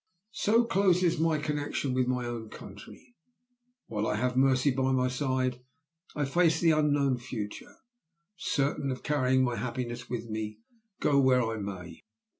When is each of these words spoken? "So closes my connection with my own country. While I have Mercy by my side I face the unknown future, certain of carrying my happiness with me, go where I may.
"So 0.33 0.63
closes 0.65 1.19
my 1.19 1.37
connection 1.37 1.93
with 1.93 2.07
my 2.07 2.25
own 2.25 2.49
country. 2.49 3.13
While 3.85 4.07
I 4.07 4.15
have 4.15 4.35
Mercy 4.35 4.71
by 4.71 4.91
my 4.91 5.07
side 5.07 5.61
I 6.15 6.25
face 6.25 6.59
the 6.59 6.71
unknown 6.71 7.19
future, 7.19 7.75
certain 8.35 8.89
of 8.89 9.03
carrying 9.03 9.43
my 9.43 9.57
happiness 9.57 10.09
with 10.09 10.27
me, 10.27 10.57
go 11.01 11.19
where 11.19 11.43
I 11.47 11.57
may. 11.57 12.01